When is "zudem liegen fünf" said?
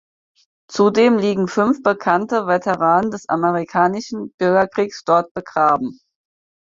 0.67-1.83